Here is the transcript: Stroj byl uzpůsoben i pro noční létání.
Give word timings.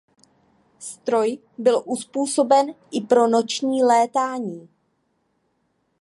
Stroj 0.79 1.37
byl 1.57 1.83
uzpůsoben 1.85 2.75
i 2.91 3.01
pro 3.01 3.27
noční 3.27 3.83
létání. 3.83 4.69